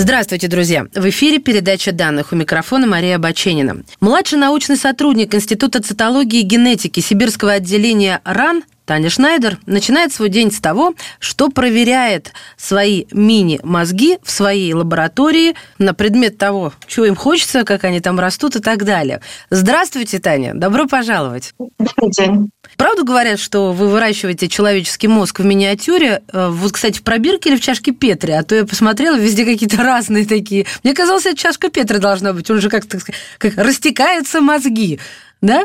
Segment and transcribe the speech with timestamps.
[0.00, 0.86] Здравствуйте, друзья!
[0.94, 2.32] В эфире передача данных.
[2.32, 3.82] У микрофона Мария Баченина.
[4.00, 10.50] Младший научный сотрудник Института цитологии и генетики Сибирского отделения РАН Таня Шнайдер начинает свой день
[10.50, 17.62] с того, что проверяет свои мини-мозги в своей лаборатории на предмет того, чего им хочется,
[17.62, 19.20] как они там растут и так далее.
[19.48, 20.54] Здравствуйте, Таня.
[20.54, 21.54] Добро пожаловать.
[21.78, 22.50] Добрый день.
[22.76, 26.22] Правду говорят, что вы выращиваете человеческий мозг в миниатюре?
[26.32, 28.32] Э, вот, кстати, в пробирке или в чашке Петри?
[28.32, 30.66] А то я посмотрела, везде какие-то разные такие.
[30.82, 32.50] Мне казалось, это чашка Петри должна быть.
[32.50, 32.98] Он же как-то
[33.38, 34.98] как растекаются мозги.
[35.40, 35.64] Да?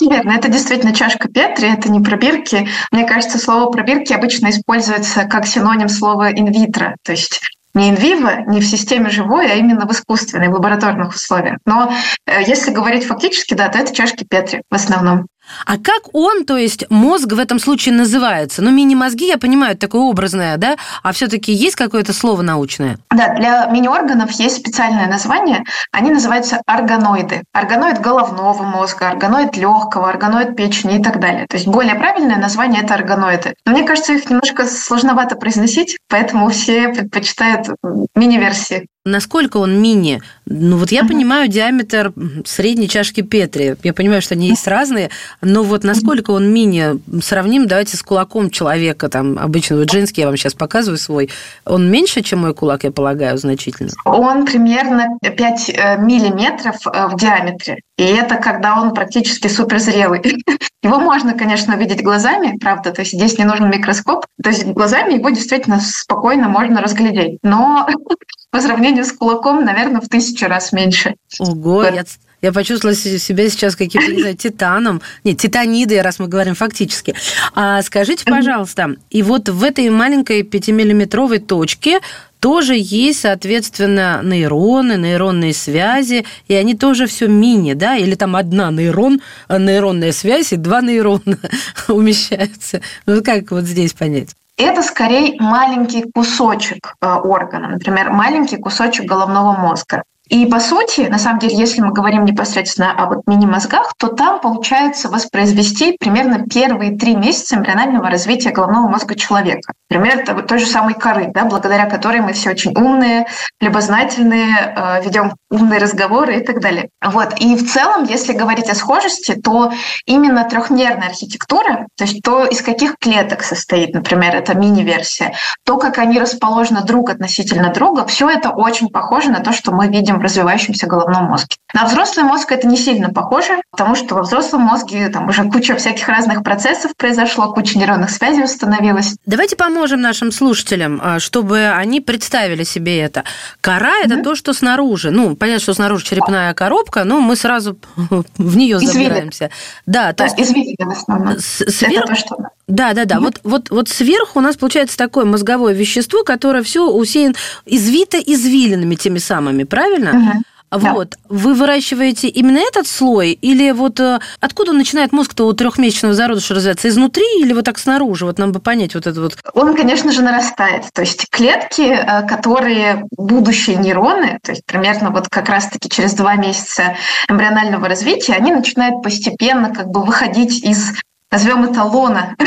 [0.00, 0.32] Верно.
[0.32, 2.68] Это действительно чашка Петри, это не пробирки.
[2.90, 7.40] Мне кажется, слово пробирки обычно используется как синоним слова инвитро, то есть
[7.74, 11.58] не инвиво, не в системе живой, а именно в искусственной, в лабораторных условиях.
[11.66, 11.92] Но
[12.24, 15.26] э, если говорить фактически, да, то это чашки Петри в основном.
[15.64, 18.62] А как он, то есть мозг в этом случае называется?
[18.62, 20.76] Ну, мини-мозги, я понимаю, это такое образное, да?
[21.02, 22.98] А все-таки есть какое-то слово научное?
[23.10, 25.64] Да, для мини-органов есть специальное название.
[25.92, 27.42] Они называются органоиды.
[27.52, 31.46] Органоид головного мозга, органоид легкого, органоид печени и так далее.
[31.48, 33.54] То есть более правильное название это органоиды.
[33.64, 37.68] Но мне кажется, их немножко сложновато произносить, поэтому все предпочитают
[38.14, 38.86] мини-версии.
[39.06, 40.20] Насколько он мини?
[40.46, 41.08] Ну вот я uh-huh.
[41.08, 42.12] понимаю диаметр
[42.44, 43.76] средней чашки Петри.
[43.84, 47.00] Я понимаю, что они есть разные, но вот насколько он мини?
[47.22, 51.30] Сравним, давайте с кулаком человека, там обычно вот женский, я вам сейчас показываю свой.
[51.64, 53.90] Он меньше, чем мой кулак, я полагаю, значительно?
[54.04, 57.78] Он примерно 5 э, миллиметров э, в диаметре.
[57.96, 60.20] И это когда он практически суперзрелый.
[60.82, 64.26] Его можно, конечно, увидеть глазами, правда, то есть здесь не нужен микроскоп.
[64.42, 67.38] То есть глазами его действительно спокойно можно разглядеть.
[67.42, 67.88] Но
[68.56, 71.16] по сравнению с кулаком, наверное, в тысячу раз меньше.
[71.38, 71.94] Ого, вот.
[71.94, 72.04] я,
[72.40, 75.02] я почувствовала себя сейчас каким-то, не знаю, титаном.
[75.24, 77.14] Нет, титаниды, раз мы говорим фактически.
[77.54, 82.00] А скажите, пожалуйста, и вот в этой маленькой пятимиллиметровой точке
[82.40, 88.70] тоже есть, соответственно, нейроны, нейронные связи, и они тоже все мини, да, или там одна
[88.70, 91.38] нейрон, нейронная связь, и два нейрона
[91.88, 92.80] умещаются.
[93.04, 94.30] Ну, как вот здесь понять?
[94.56, 100.02] Это скорее маленький кусочек э, органа, например, маленький кусочек головного мозга.
[100.28, 104.40] И по сути, на самом деле, если мы говорим непосредственно о вот мини-мозгах, то там
[104.40, 109.72] получается воспроизвести примерно первые три месяца эмбрионального развития головного мозга человека.
[109.88, 113.26] Например, той же самой коры, да, благодаря которой мы все очень умные,
[113.60, 116.88] любознательные, э, ведем умные разговоры и так далее.
[117.04, 117.34] Вот.
[117.38, 119.72] И в целом, если говорить о схожести, то
[120.06, 125.98] именно трехмерная архитектура, то есть то, из каких клеток состоит, например, эта мини-версия, то, как
[125.98, 130.22] они расположены друг относительно друга, все это очень похоже на то, что мы видим в
[130.22, 131.56] развивающемся головном мозге.
[131.74, 135.76] На взрослый мозг это не сильно похоже, потому что во взрослом мозге там уже куча
[135.76, 139.14] всяких разных процессов произошло, куча нейронных связей установилась.
[139.26, 143.24] Давайте поможем нашим слушателям, а, чтобы они представили себе это.
[143.60, 144.22] Кора– это mm-hmm.
[144.22, 145.10] то, что снаружи.
[145.10, 149.50] Ну, понятно, что снаружи черепная коробка, но мы сразу в нее забираемся.
[149.86, 150.40] Да, то да, есть...
[150.40, 151.38] извилины в основном.
[151.38, 152.04] Сверх...
[152.04, 152.36] Это то, что...
[152.68, 153.20] Да, да, да.
[153.20, 157.34] Вот, вот, вот сверху у нас получается такое мозговое вещество, которое все усеян
[157.64, 159.86] извито извилинами теми самыми, правильно?
[159.86, 160.30] правильно?
[160.30, 160.42] Угу.
[160.72, 161.10] Вот.
[161.10, 161.16] Да.
[161.28, 163.32] Вы выращиваете именно этот слой?
[163.32, 166.88] Или вот э, откуда начинает мозг-то у трехмесячного зародыша развиваться?
[166.88, 168.26] Изнутри или вот так снаружи?
[168.26, 169.38] Вот нам бы понять вот это вот.
[169.54, 170.86] Он, конечно же, нарастает.
[170.92, 176.34] То есть клетки, э, которые будущие нейроны, то есть примерно вот как раз-таки через два
[176.34, 176.96] месяца
[177.28, 180.92] эмбрионального развития, они начинают постепенно как бы выходить из
[181.30, 182.44] назовем это лона Э,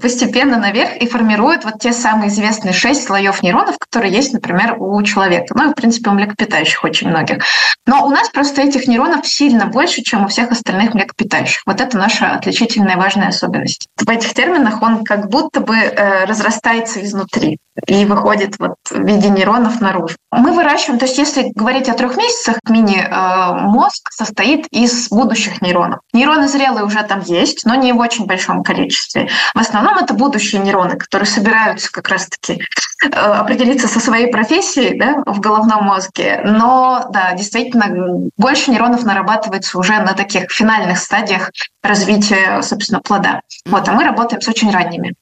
[0.00, 5.02] постепенно наверх и формирует вот те самые известные шесть слоев нейронов, которые есть, например, у
[5.02, 5.54] человека.
[5.56, 7.44] Ну и, в принципе, у млекопитающих очень многих.
[7.86, 11.62] Но у нас просто этих нейронов сильно больше, чем у всех остальных млекопитающих.
[11.66, 13.88] Вот это наша отличительная важная особенность.
[13.96, 19.28] В этих терминах он как будто бы э, разрастается изнутри и выходит вот в виде
[19.28, 20.16] нейронов наружу.
[20.30, 26.00] Мы выращиваем, то есть если говорить о трех месяцах, мини-мозг э, состоит из будущих нейронов.
[26.12, 29.28] Нейроны зрелые уже там есть, но не в очень большом количестве.
[29.54, 32.60] В основном это будущие нейроны, которые собираются как раз-таки
[33.02, 36.40] э, определиться со своей профессией да, в головном мозге.
[36.44, 41.50] Но да, действительно, больше нейронов нарабатывается уже на таких финальных стадиях
[41.82, 43.40] развития, собственно, плода.
[43.64, 45.14] Вот, а мы работаем с очень ранними.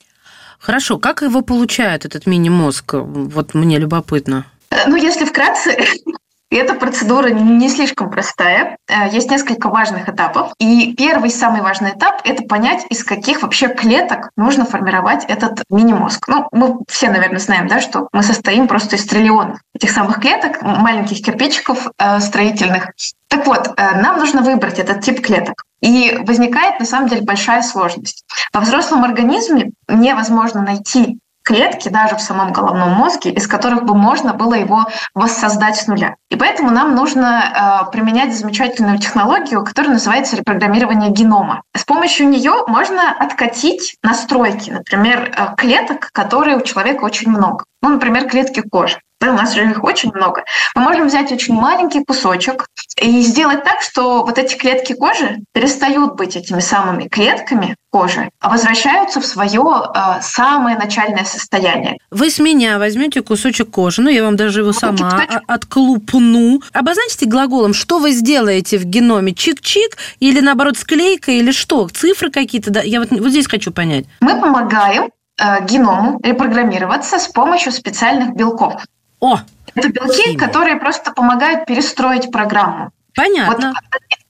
[0.59, 2.95] Хорошо, как его получает этот мини-мозг?
[2.95, 4.47] Вот мне любопытно.
[4.71, 5.77] Э, ну, если вкратце,
[6.51, 8.77] Эта процедура не слишком простая.
[8.89, 10.53] Э, есть несколько важных этапов.
[10.59, 16.29] И первый, самый важный этап– это понять, из каких вообще клеток нужно формировать этот мини-мозг.
[16.29, 20.63] Ну, мы все, наверное, знаем, да, что мы состоим просто из триллионов этих самых клеток,
[20.63, 22.91] маленьких кирпичиков э, строительных.
[23.29, 25.65] Так вот, э, нам нужно выбрать этот тип клеток.
[25.81, 28.25] И возникает, на самом деле, большая сложность.
[28.53, 34.33] Во взрослом организме невозможно найти клетки даже в самом головном мозге, из которых бы можно
[34.33, 36.17] было его воссоздать с нуля.
[36.31, 41.63] И поэтому нам нужно э, применять замечательную технологию, которая называется репрограммирование генома.
[41.77, 47.65] С помощью нее можно откатить настройки, например, э, клеток, которые у человека очень много.
[47.83, 50.45] Ну, например, клетки кожи да, у нас же их очень много,
[50.75, 52.67] мы можем взять очень маленький кусочек
[53.01, 58.49] и сделать так, что вот эти клетки кожи перестают быть этими самыми клетками кожи, а
[58.49, 59.63] возвращаются в свое
[59.95, 61.99] э, самое начальное состояние.
[62.11, 66.61] Вы с меня возьмете кусочек кожи, ну я вам даже его сама отклупну.
[66.73, 72.71] Обозначьте глаголом, что вы сделаете в геноме, чик-чик или наоборот склейка или что, цифры какие-то,
[72.71, 72.83] да?
[72.83, 74.07] я вот, вот здесь хочу понять.
[74.21, 75.11] Мы помогаем
[75.41, 78.83] э, геному репрограммироваться с помощью специальных белков.
[79.21, 79.39] О,
[79.75, 80.39] это белки, химия.
[80.39, 82.91] которые просто помогают перестроить программу.
[83.15, 83.73] Понятно.
[83.73, 83.75] Вот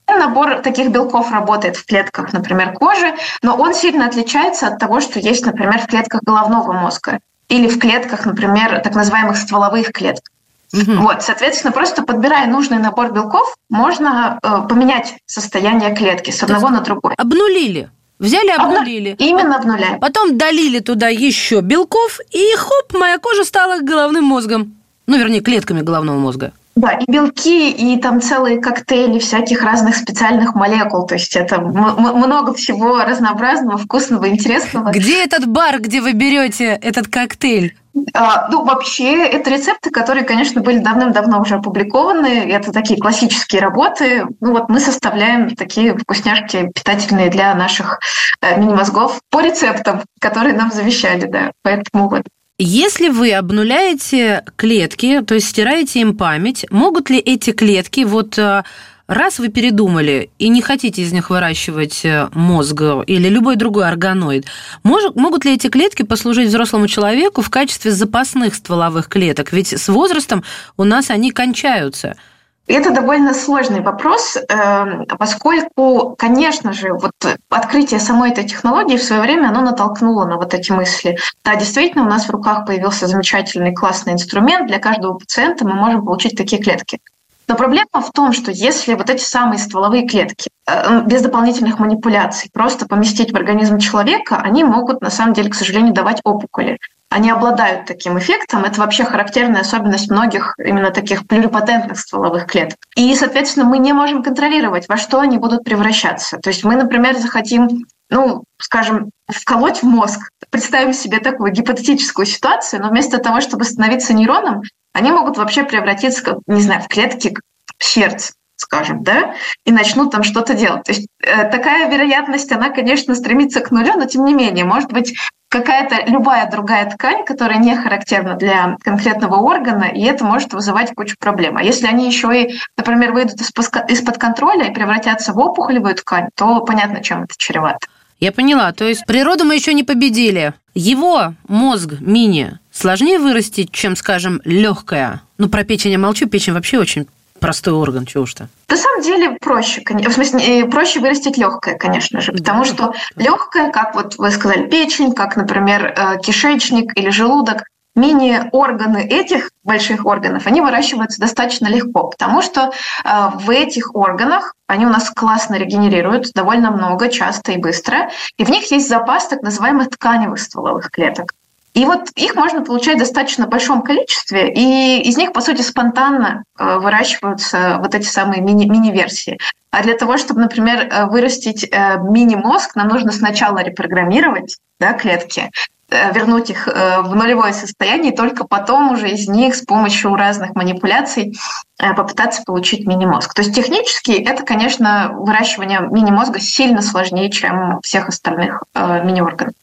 [0.07, 5.19] набор таких белков работает в клетках, например, кожи, но он сильно отличается от того, что
[5.19, 10.31] есть, например, в клетках головного мозга или в клетках, например, так называемых стволовых клеток.
[10.73, 10.93] Угу.
[11.01, 16.81] Вот, соответственно, просто подбирая нужный набор белков, можно э, поменять состояние клетки с одного на
[16.81, 17.13] другой.
[17.17, 17.89] Обнулили.
[18.19, 19.15] Взяли, обнулили.
[19.19, 19.99] Именно обнуляем.
[19.99, 24.75] Потом долили туда еще белков, и хоп, моя кожа стала головным мозгом.
[25.07, 26.53] Ну, вернее, клетками головного мозга.
[26.75, 31.05] Да, и белки, и там целые коктейли всяких разных специальных молекул.
[31.05, 34.91] То есть это много всего разнообразного, вкусного, интересного.
[34.91, 37.75] Где этот бар, где вы берете этот коктейль?
[38.13, 42.51] А, ну, вообще, это рецепты, которые, конечно, были давным-давно уже опубликованы.
[42.51, 44.25] Это такие классические работы.
[44.41, 48.01] Ну, вот мы составляем такие вкусняшки питательные для наших
[48.41, 51.51] э, мини-мозгов по рецептам, которые нам завещали, да.
[51.61, 52.23] Поэтому вот
[52.57, 58.63] если вы обнуляете клетки, то есть стираете им память, могут ли эти клетки, вот э,
[59.07, 64.45] раз вы передумали и не хотите из них выращивать э, мозг или любой другой органоид,
[64.83, 69.51] может, могут ли эти клетки послужить взрослому человеку в качестве запасных стволовых клеток?
[69.51, 70.43] Ведь с возрастом
[70.77, 72.15] у нас они кончаются–
[72.73, 77.11] это довольно сложный вопрос, эм, поскольку, конечно же, вот
[77.49, 81.17] открытие самой этой технологии в свое время оно натолкнуло на вот эти мысли.
[81.43, 84.67] Да, действительно, у нас в руках появился замечательный классный инструмент.
[84.67, 86.99] Для каждого пациента мы можем получить такие клетки.
[87.47, 92.49] Но проблема в том, что если вот эти самые стволовые клетки э, без дополнительных манипуляций
[92.51, 96.79] просто поместить в организм человека, они могут на самом деле, к сожалению, давать опухоли
[97.15, 98.65] они обладают таким эффектом.
[98.65, 102.77] Это вообще характерная особенность многих именно таких плюрипатентных стволовых клеток.
[102.97, 106.37] И, соответственно, мы не можем контролировать, во что они будут превращаться.
[106.39, 110.29] То есть мы, например, захотим ну, скажем, вколоть в мозг.
[110.49, 114.61] Представим себе такую гипотетическую ситуацию, но вместо того, чтобы становиться нейроном,
[114.93, 117.33] они могут вообще превратиться, не знаю, в клетки
[117.79, 119.35] сердца скажем, да,
[119.65, 120.83] и начнут там что-то делать.
[120.83, 124.91] То есть э, такая вероятность, она, конечно, стремится к нулю, но тем не менее, может
[124.91, 125.15] быть,
[125.49, 131.15] какая-то любая другая ткань, которая не характерна для конкретного органа, и это может вызывать кучу
[131.17, 131.57] проблем.
[131.57, 136.61] А если они еще и, например, выйдут из-под контроля и превратятся в опухолевую ткань, то
[136.61, 137.87] понятно, чем это чревато.
[138.19, 138.71] Я поняла.
[138.71, 140.53] То есть природу мы еще не победили.
[140.73, 145.21] Его мозг мини сложнее вырастить, чем, скажем, легкая.
[145.37, 147.07] Ну, про печень я молчу, печень вообще очень
[147.45, 148.47] простой орган, чего уж-то.
[148.69, 152.65] На самом деле проще, в смысле, э, проще вырастить легкое, конечно же, потому да.
[152.65, 159.51] что легкое, как вот вы сказали, печень, как, например, э, кишечник или желудок, мини-органы этих
[159.63, 162.71] больших органов, они выращиваются достаточно легко, потому что
[163.03, 168.43] э, в этих органах они у нас классно регенерируют, довольно много, часто и быстро, и
[168.43, 171.33] в них есть запас так называемых тканевых стволовых клеток.
[171.75, 176.45] И вот их можно получать в достаточно большом количестве, и из них, по сути, спонтанно
[176.57, 179.37] э, выращиваются вот эти самые мини- мини-версии.
[179.71, 185.51] А для того, чтобы, например, э, вырастить э, мини-мозг, нам нужно сначала репрограммировать да, клетки,
[185.89, 191.37] вернуть их в нулевое состояние, и только потом уже из них с помощью разных манипуляций
[191.77, 193.33] попытаться получить мини-мозг.
[193.33, 199.53] То есть технически это, конечно, выращивание мини-мозга сильно сложнее, чем всех остальных мини-органов.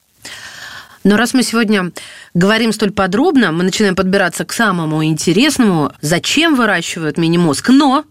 [1.05, 1.93] Но раз мы сегодня
[2.35, 7.71] говорим столь подробно, мы начинаем подбираться к самому интересному, зачем выращивают мини-мозг.
[7.71, 8.05] Но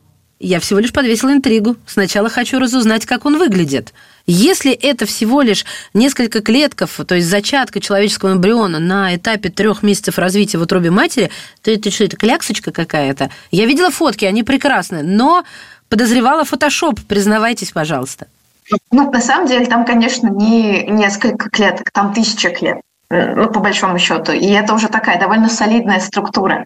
[0.43, 1.75] Я всего лишь подвесила интригу.
[1.85, 3.93] Сначала хочу разузнать, как он выглядит.
[4.25, 10.17] Если это всего лишь несколько клетков, то есть зачатка человеческого эмбриона на этапе трех месяцев
[10.17, 11.29] развития в утробе матери,
[11.61, 13.29] то это что, это кляксочка какая-то?
[13.51, 15.43] Я видела фотки, они прекрасные, но
[15.89, 18.25] подозревала фотошоп, признавайтесь, пожалуйста.
[18.91, 23.99] Ну, на самом деле, там, конечно, не несколько клеток, там тысяча клеток, ну, по большому
[23.99, 24.31] счету.
[24.31, 26.65] И это уже такая довольно солидная структура.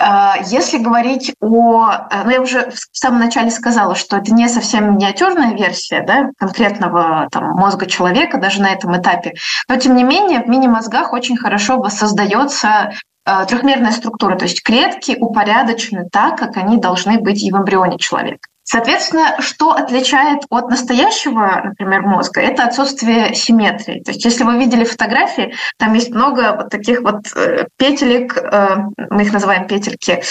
[0.00, 1.90] А, если говорить о...
[2.10, 6.30] Э, ну, я уже в самом начале сказала, что это не совсем миниатюрная версия да,
[6.38, 9.34] конкретного там, мозга человека, даже на этом этапе.
[9.68, 12.92] Но, тем не менее, в мини-мозгах очень хорошо воссоздается
[13.26, 17.98] э, трехмерная структура, то есть клетки упорядочены так, как они должны быть и в эмбрионе
[17.98, 18.48] человека.
[18.70, 24.02] Соответственно, что отличает от настоящего, например, мозга, это отсутствие симметрии.
[24.02, 28.76] То есть, если вы видели фотографии, там есть много вот таких вот э, петелек, э,
[29.08, 30.22] мы их называем петельки,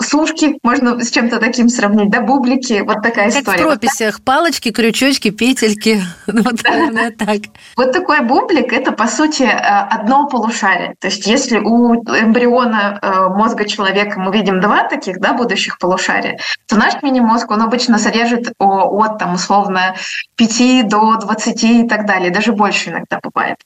[0.00, 3.64] сушки можно с чем-то таким сравнить, да, бублики, вот такая как история.
[3.64, 7.42] в прописях, вот палочки, крючочки, петельки, ну, вот, наверное, так.
[7.76, 10.94] Вот такой бублик– это, по сути, э, одно полушарие.
[10.98, 16.38] То есть если у эмбриона э, мозга человека мы видим два таких, да, будущих полушария,
[16.66, 19.96] то наш мини-мозг, он обычно содержит от, там, условно,
[20.36, 23.56] 5 до 20 и так далее, даже больше иногда бывает.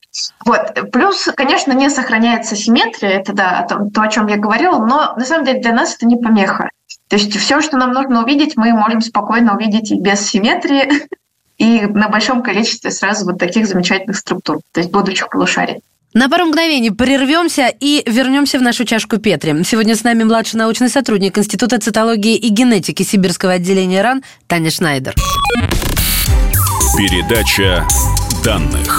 [0.45, 0.90] Вот.
[0.90, 5.25] Плюс, конечно, не сохраняется симметрия, это, да, то, то о чем я говорила, но, на
[5.25, 6.71] самом деле, для нас это не помеха.
[7.09, 11.06] То есть все, что нам нужно увидеть, мы можем спокойно увидеть и без симметрии,
[11.59, 15.83] и на большом количестве сразу вот таких замечательных структур, то есть будущих полушарий.
[16.14, 19.62] На пару мгновений прервемся и вернемся в нашу чашку Петри.
[19.64, 25.14] Сегодня с нами младший научный сотрудник Института цитологии и генетики Сибирского отделения РАН Таня Шнайдер.
[26.97, 27.87] Передача
[28.42, 28.99] данных.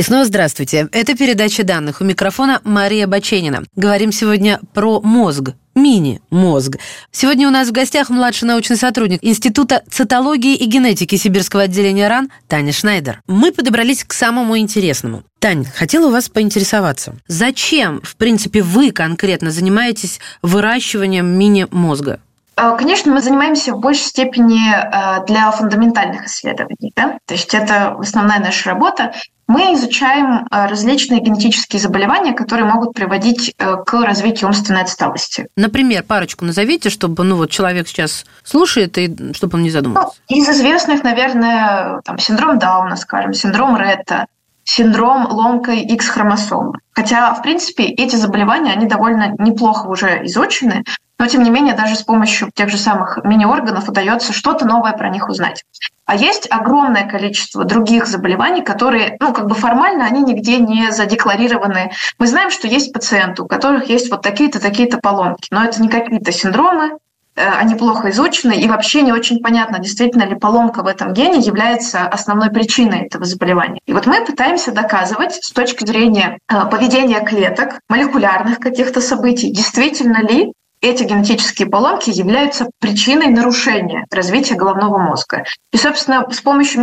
[0.00, 0.88] И снова здравствуйте.
[0.92, 2.00] Это передача данных.
[2.00, 3.64] У микрофона Мария Баченина.
[3.76, 6.78] Говорим сегодня про мозг, мини-мозг.
[7.12, 12.30] Сегодня у нас в гостях младший научный сотрудник Института цитологии и генетики Сибирского отделения РАН
[12.48, 13.20] Таня Шнайдер.
[13.26, 15.22] Мы подобрались к самому интересному.
[15.38, 17.16] Тань, хотела у вас поинтересоваться.
[17.26, 22.20] Зачем, в принципе, вы конкретно занимаетесь выращиванием мини-мозга?
[22.56, 26.92] Э, конечно, мы занимаемся в большей степени э, для фундаментальных исследований.
[26.94, 27.18] Да?
[27.26, 29.12] То есть это основная наша работа.
[29.50, 35.48] Мы изучаем э, различные генетические заболевания, которые могут приводить к развитию умственной отсталости.
[35.56, 40.20] Например, парочку назовите, чтобы ну, вот человек сейчас слушает, и чтобы он не задумался.
[40.30, 44.26] Ну, из известных, наверное, там, синдром Дауна, скажем, синдром Ретта,
[44.64, 46.74] синдром ломкой X-хромосомы.
[46.92, 50.84] Хотя, в принципе, эти заболевания, они довольно неплохо уже изучены,
[51.18, 55.10] но, тем не менее, даже с помощью тех же самых мини-органов удается что-то новое про
[55.10, 55.64] них узнать.
[56.06, 61.92] А есть огромное количество других заболеваний, которые, ну, как бы формально они нигде не задекларированы.
[62.18, 65.88] Мы знаем, что есть пациенты, у которых есть вот такие-то, такие-то поломки, но это не
[65.88, 66.98] какие-то синдромы,
[67.40, 72.06] они плохо изучены, и вообще не очень понятно, действительно ли поломка в этом гене является
[72.06, 73.80] основной причиной этого заболевания.
[73.86, 80.22] И вот мы пытаемся доказывать с точки зрения э, поведения клеток, молекулярных каких-то событий, действительно
[80.22, 85.44] ли эти генетические поломки являются причиной нарушения развития головного мозга.
[85.72, 86.82] И, собственно, с помощью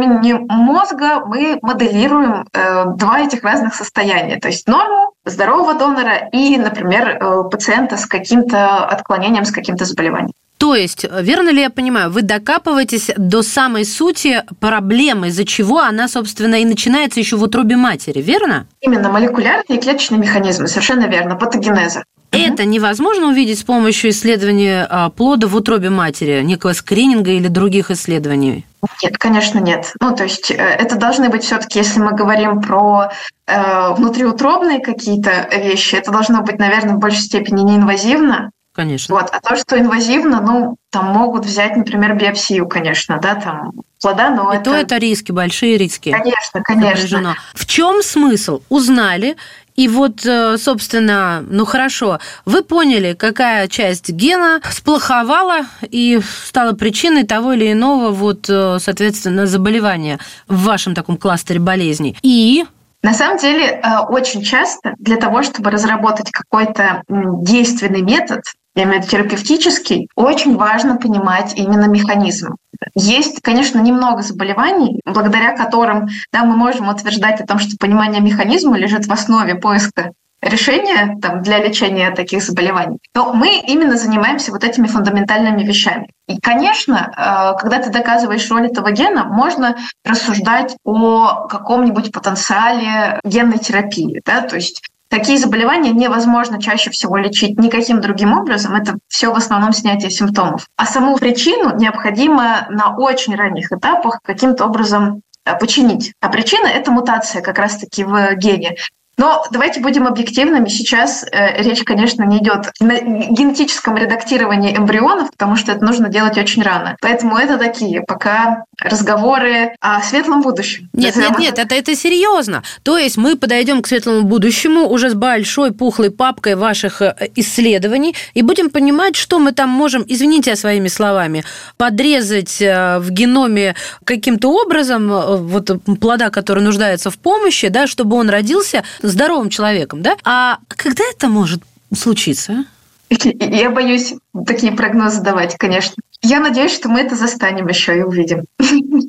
[0.50, 7.10] мозга мы моделируем э, два этих разных состояния, то есть норму здорового донора и, например,
[7.10, 10.34] э, пациента с каким-то отклонением, с каким-то заболеванием.
[10.58, 16.08] То есть, верно ли я понимаю, вы докапываетесь до самой сути проблемы, из-за чего она,
[16.08, 18.68] собственно, и начинается еще в утробе матери, верно?
[18.82, 22.04] Именно молекулярные и клеточные механизмы, совершенно верно, патогенеза.
[22.32, 27.90] Это невозможно увидеть с помощью исследования а, плода в утробе матери, некого скрининга или других
[27.90, 28.66] исследований?
[29.02, 29.94] Нет, конечно, нет.
[30.02, 33.12] Ну, то есть э, это должны быть все-таки, если мы говорим про
[33.48, 38.52] э, внутриутробные какие-то вещи, это должно быть, наверное, в большей степени неинвазивно.
[38.78, 39.16] Конечно.
[39.16, 39.30] Вот.
[39.32, 44.54] А то, что инвазивно, ну, там могут взять, например, биопсию, конечно, да, там плода, но
[44.54, 44.66] И это...
[44.66, 46.12] то это риски, большие риски.
[46.12, 47.36] Конечно, конечно.
[47.56, 48.62] В чем смысл?
[48.70, 49.36] Узнали,
[49.76, 57.24] и вот, э, собственно, ну хорошо, вы поняли, какая часть гена сплоховала и стала причиной
[57.24, 62.16] того или иного, вот, э, соответственно, заболевания в вашем таком кластере болезней.
[62.22, 62.64] И
[63.04, 68.42] на самом деле, э, очень часто для того, чтобы разработать какой-то действенный метод,
[68.78, 72.56] я имею в виду терапевтический, очень важно понимать именно механизм.
[72.94, 78.78] Есть, конечно, немного заболеваний, благодаря которым да, мы можем утверждать о том, что понимание механизма
[78.78, 84.64] лежит в основе поиска решения там, для лечения таких заболеваний, то мы именно занимаемся вот
[84.64, 86.12] этими фундаментальными вещами.
[86.28, 93.58] И, конечно, э, когда ты доказываешь роль этого гена, можно рассуждать о каком-нибудь потенциале генной
[93.58, 94.22] терапии.
[94.24, 94.42] Да?
[94.42, 98.76] То есть Такие заболевания невозможно чаще всего лечить никаким другим образом.
[98.76, 100.68] Это все в основном снятие симптомов.
[100.76, 106.14] А саму причину необходимо на очень ранних этапах каким-то образом э, починить.
[106.20, 108.76] А причина– это мутация как раз-таки в гене.
[109.18, 110.70] Но давайте будем объективными.
[110.70, 116.38] Сейчас э, речь, конечно, не идет на генетическом редактировании эмбрионов, потому что это нужно делать
[116.38, 116.96] очень рано.
[117.02, 120.90] Поэтому это такие пока разговоры о светлом будущем.
[120.94, 122.64] Нет, нет, нет, это, это серьезно.
[122.84, 128.16] То есть мы подойдем к светлому будущему уже с большой пухлой папкой ваших э, исследований
[128.36, 131.44] и будем понимать, что мы там можем, извините своими словами,
[131.78, 138.16] подрезать э, в геноме каким-то образом э, вот плода, который нуждается в помощи, да, чтобы
[138.16, 140.18] он родился здоровым человеком, да?
[140.24, 141.62] А когда это может
[141.96, 142.66] случиться?
[143.10, 144.14] Я боюсь
[144.46, 145.96] такие прогнозы давать, конечно.
[146.24, 148.46] Я надеюсь, что мы это застанем еще и увидим.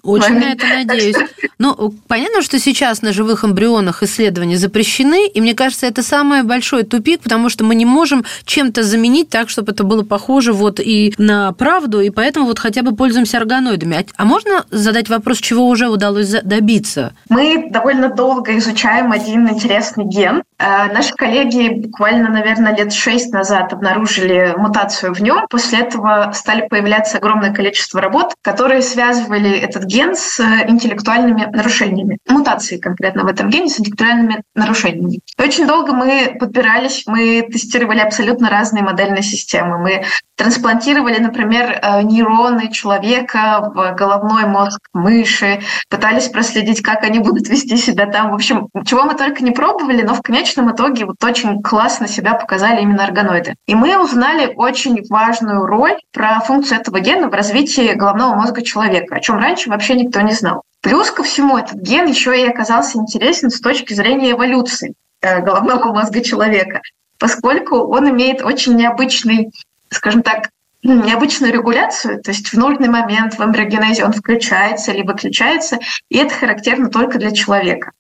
[0.03, 1.17] Очень на это надеюсь.
[1.59, 6.85] Ну, понятно, что сейчас на живых эмбрионах исследования запрещены, и мне кажется, это самый большой
[6.85, 11.15] тупик, потому что мы не можем чем-то заменить так, чтобы это было похоже вот и
[11.19, 13.97] на правду, и поэтому вот хотя бы пользуемся органоидами.
[13.97, 17.13] А, а можно задать вопрос, чего уже удалось добиться?
[17.29, 20.43] Мы довольно долго изучаем один интересный ген.
[20.59, 25.47] Э, наши коллеги буквально, наверное, лет шесть назад обнаружили мутацию в нем.
[25.51, 32.19] После этого стали появляться огромное количество работ, которые связывали этот ген с интеллектуальными нарушениями.
[32.29, 35.21] Мутации конкретно в этом гене с интеллектуальными нарушениями.
[35.39, 39.79] Очень долго мы подбирались, мы тестировали абсолютно разные модельные системы.
[39.79, 40.05] Мы
[40.37, 45.61] трансплантировали, например, э, нейроны человека в головной мозг мыши,
[45.91, 48.31] пытались проследить, как они будут вести себя там.
[48.31, 52.35] В общем, чего мы только не пробовали, но в конечном итоге вот очень классно себя
[52.35, 53.57] показали именно органоиды.
[53.67, 59.17] И мы узнали очень важную роль про функцию этого гена в развитии головного мозга человека,
[59.17, 60.63] о чем раньше вообще никто не знал.
[60.81, 65.93] Плюс ко всему этот ген еще и оказался интересен с точки зрения эволюции э, головного
[65.93, 66.81] мозга человека,
[67.19, 69.51] поскольку он имеет очень необычный,
[69.91, 70.51] скажем так,
[70.83, 76.19] ну, необычную регуляцию, то есть в нужный момент в эмбриогенезе он включается или выключается, и
[76.19, 77.91] это характерно только для человека.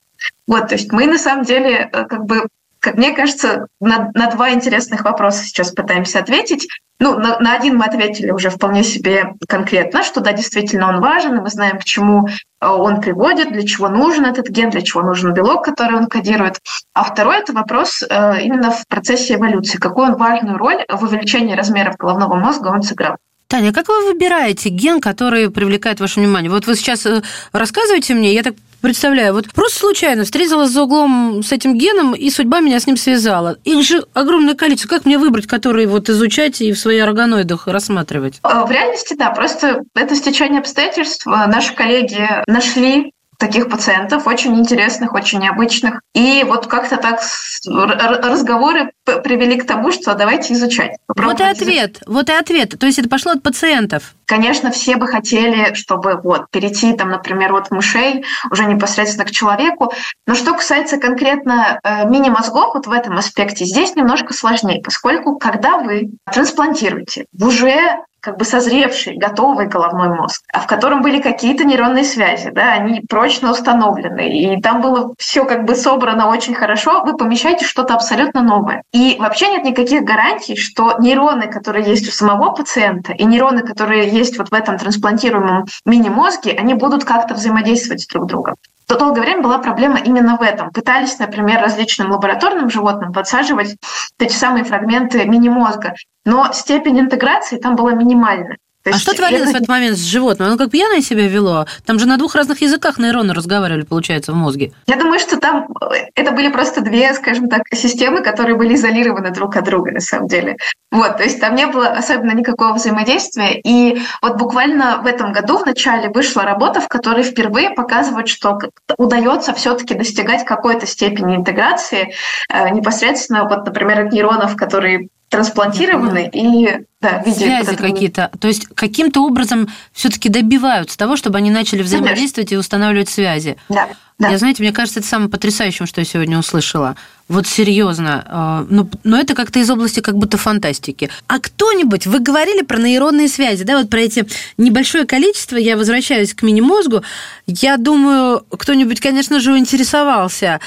[0.46, 2.46] Вот, то есть мы на самом деле э, как бы
[2.80, 6.68] как мне кажется, на, на два интересных вопроса сейчас пытаемся ответить.
[7.00, 11.36] Ну, на, на один мы ответили уже вполне себе конкретно, что да, действительно он важен,
[11.36, 15.02] и мы знаем, к чему э, он приводит, для чего нужен этот ген, для чего
[15.02, 16.60] нужен белок, который он кодирует.
[16.94, 19.78] А второй– это вопрос э, именно в процессе эволюции.
[19.78, 23.16] Какую он важную роль в увеличении размеров головного мозга он сыграл.
[23.46, 26.50] Таня, как вы выбираете ген, который привлекает ваше внимание?
[26.50, 27.22] Вот вы сейчас э,
[27.52, 32.30] рассказываете мне, я так представляю, вот просто случайно встретилась за углом с этим геном, и
[32.30, 33.56] судьба меня с ним связала.
[33.64, 34.88] Их же огромное количество.
[34.88, 38.40] Как мне выбрать, которые вот изучать и в своих органоидах рассматривать?
[38.44, 41.26] Э, в реальности, да, просто это стечение обстоятельств.
[41.26, 46.00] Наши коллеги нашли таких пациентов, очень интересных, очень необычных.
[46.12, 47.20] И вот как-то так
[47.66, 50.96] разговоры привели к тому, что давайте изучать.
[51.16, 52.78] Вот и ответ, вот и ответ.
[52.78, 54.14] То есть это пошло от пациентов.
[54.26, 59.92] Конечно, все бы хотели, чтобы вот перейти, там, например, от мышей уже непосредственно к человеку.
[60.26, 65.78] Но что касается конкретно э, мини-мозгов, вот в этом аспекте, здесь немножко сложнее, поскольку когда
[65.78, 71.64] вы трансплантируете в уже как бы созревший, готовый головной мозг, а в котором были какие-то
[71.64, 77.02] нейронные связи, да, они прочно установлены, и там было все как бы собрано очень хорошо,
[77.04, 78.82] вы помещаете что-то абсолютно новое.
[78.92, 84.08] И вообще нет никаких гарантий, что нейроны, которые есть у самого пациента, и нейроны, которые
[84.08, 88.54] есть вот в этом трансплантируемом мини-мозге, они будут как-то взаимодействовать друг с другом
[88.88, 90.70] то долгое время была проблема именно в этом.
[90.70, 93.76] Пытались, например, различным лабораторным животным подсаживать
[94.18, 98.56] эти самые фрагменты мини-мозга, но степень интеграции там была минимальна.
[98.92, 100.48] А что творилось в этот момент с животным?
[100.48, 101.66] Оно как пьяное себя вело?
[101.86, 104.72] Там же на двух разных языках нейроны разговаривали, получается, в мозге.
[104.86, 109.30] Я думаю, что там э, это были просто две, скажем так, системы, которые были изолированы
[109.30, 110.56] друг от друга, на самом деле.
[110.90, 113.60] Вот, то есть там не было особенно никакого взаимодействия.
[113.60, 118.58] И вот буквально в этом году в начале вышла работа, в которой впервые показывают, что
[118.96, 122.14] удается все-таки достигать какой-то степени интеграции
[122.50, 128.30] э, непосредственно, вот, например, от нейронов, которые трансплантированы и да, связи вот какие-то.
[128.40, 132.54] То есть каким-то образом все-таки добиваются того, чтобы они начали взаимодействовать Конечно.
[132.54, 133.56] и устанавливать связи.
[133.68, 133.88] Да.
[134.18, 134.30] Да.
[134.30, 136.96] Я, знаете, мне кажется, это самое потрясающее, что я сегодня услышала.
[137.28, 138.66] Вот серьезно.
[138.68, 141.08] Но, э, но это как-то из области как будто фантастики.
[141.28, 146.34] А кто-нибудь, вы говорили про нейронные связи, да, вот про эти небольшое количество, я возвращаюсь
[146.34, 147.02] к мини-мозгу,
[147.46, 150.58] я думаю, кто-нибудь, конечно же, интересовался,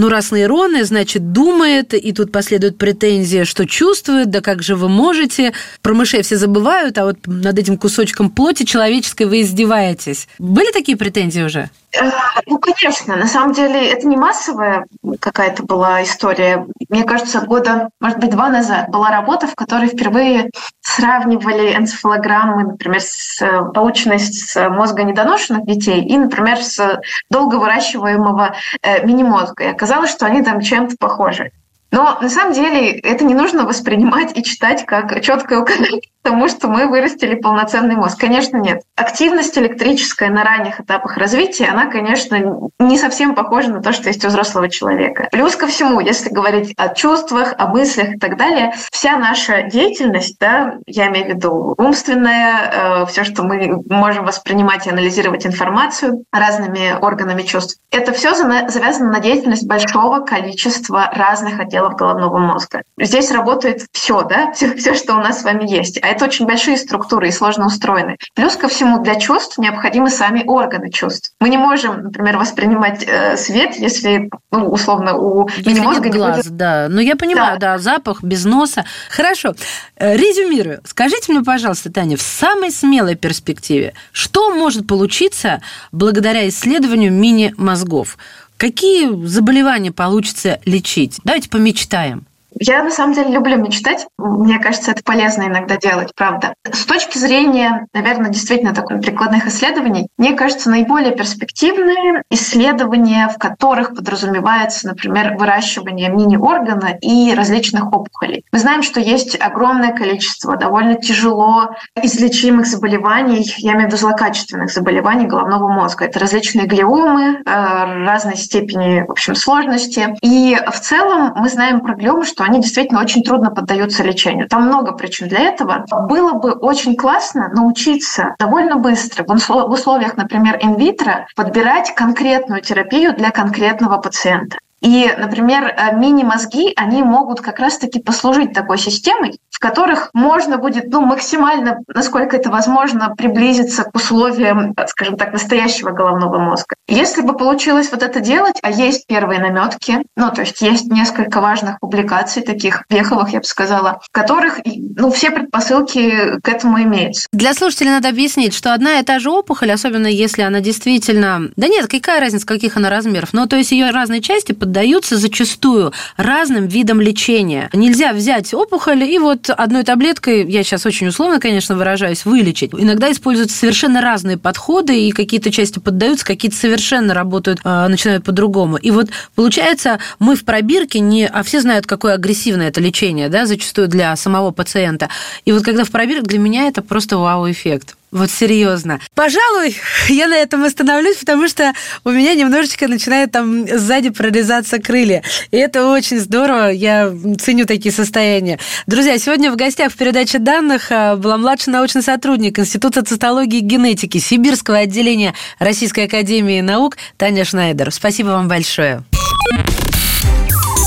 [0.00, 4.88] ну, раз нейроны, значит, думает, и тут последует претензия, что чувствует, да как же вы
[4.88, 5.52] можете.
[5.82, 10.26] Про мышей все забывают, а вот над этим кусочком плоти человеческой вы издеваетесь.
[10.38, 11.68] Были такие претензии уже?
[11.92, 12.10] Э,
[12.46, 13.16] ну, конечно.
[13.16, 14.86] На самом деле это не массовая
[15.18, 16.66] какая-то была история.
[16.88, 23.00] Мне кажется, года, может быть, два назад была работа, в которой впервые сравнивали энцефалограммы, например,
[23.00, 29.64] с, э, полученные с мозга недоношенных детей и, например, с долго выращиваемого э, мини-мозга.
[29.64, 31.50] И оказалось, что они там чем-то похожи.
[31.90, 36.68] Но на самом деле это не нужно воспринимать и читать как четкое указание тому, что
[36.68, 38.20] мы вырастили полноценный мозг.
[38.20, 38.82] Конечно, нет.
[38.96, 44.24] Активность электрическая на ранних этапах развития, она, конечно, не совсем похожа на то, что есть
[44.24, 45.28] у взрослого человека.
[45.32, 50.36] Плюс ко всему, если говорить о чувствах, о мыслях и так далее, вся наша деятельность,
[50.38, 56.24] да, я имею в виду умственная, э, все, что мы можем воспринимать и анализировать информацию
[56.32, 62.82] разными органами чувств, это все завязано на деятельность большого количества разных отделов головного мозга.
[62.98, 65.98] Здесь работает все, да, все, все что у нас с вами есть.
[66.02, 68.16] А это очень большие структуры и сложно устроены.
[68.34, 71.32] Плюс ко всему для чувств необходимы сами органы чувств.
[71.40, 76.56] Мы не можем, например, воспринимать э, свет, если, ну, условно, у мини-мозга не глаз, будет...
[76.56, 76.86] да.
[76.88, 77.72] Ну, я понимаю, да.
[77.72, 78.84] да, запах без носа.
[79.10, 79.54] Хорошо.
[79.96, 80.80] Э, резюмирую.
[80.84, 85.60] Скажите мне, пожалуйста, Таня, в самой смелой перспективе, что может получиться
[85.92, 88.18] благодаря исследованию мини-мозгов?
[88.60, 91.16] Какие заболевания получится лечить?
[91.24, 92.26] Давайте помечтаем.
[92.58, 94.06] Я на самом деле люблю мечтать.
[94.18, 96.54] Мне кажется, это полезно иногда делать, правда.
[96.70, 103.94] С точки зрения, наверное, действительно таких прикладных исследований, мне кажется, наиболее перспективные исследования, в которых
[103.94, 108.44] подразумевается, например, выращивание мини-органа и различных опухолей.
[108.52, 111.70] Мы знаем, что есть огромное количество довольно тяжело
[112.02, 116.06] излечимых заболеваний, я имею в виду злокачественных заболеваний головного мозга.
[116.06, 120.14] Это различные глиомы э, разной степени, в общем, сложности.
[120.22, 124.48] И в целом мы знаем про глиомы, что они действительно очень трудно поддаются лечению.
[124.48, 125.84] Там много причин для этого.
[126.08, 133.30] Было бы очень классно научиться довольно быстро в условиях, например, инвитро подбирать конкретную терапию для
[133.30, 134.58] конкретного пациента.
[134.80, 141.02] И, например, э, мини-мозги, они могут как раз-таки послужить такой системой, которых можно будет ну,
[141.02, 146.74] максимально, насколько это возможно, приблизиться к условиям, скажем так, настоящего головного мозга.
[146.88, 151.40] Если бы получилось вот это делать, а есть первые наметки, ну, то есть есть несколько
[151.40, 157.28] важных публикаций, таких веховых, я бы сказала, в которых ну, все предпосылки к этому имеются.
[157.32, 161.50] Для слушателей надо объяснить, что одна и та же опухоль, особенно если она действительно...
[161.56, 163.30] Да нет, какая разница, каких она размеров?
[163.32, 167.70] Ну, то есть ее разные части под поддаются зачастую разным видам лечения.
[167.72, 172.70] Нельзя взять опухоль и вот одной таблеткой, я сейчас очень условно, конечно, выражаюсь, вылечить.
[172.72, 178.76] Иногда используются совершенно разные подходы, и какие-то части поддаются, какие-то совершенно работают, а, начинают по-другому.
[178.76, 181.26] И вот получается, мы в пробирке не...
[181.26, 185.08] А все знают, какое агрессивное это лечение, да, зачастую для самого пациента.
[185.44, 187.96] И вот когда в пробирке, для меня это просто вау-эффект.
[188.12, 189.00] Вот серьезно.
[189.14, 189.76] Пожалуй,
[190.08, 191.72] я на этом остановлюсь, потому что
[192.04, 195.22] у меня немножечко начинает там сзади прорезаться крылья.
[195.50, 196.70] И это очень здорово.
[196.70, 198.58] Я ценю такие состояния.
[198.86, 203.62] Друзья, сегодня в гостях в передаче данных а, была младший научный сотрудник Института цитологии и
[203.62, 207.92] генетики Сибирского отделения Российской академии наук Таня Шнайдер.
[207.92, 209.04] Спасибо вам большое.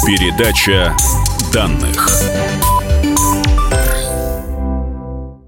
[0.05, 0.95] Передача
[1.53, 2.09] данных.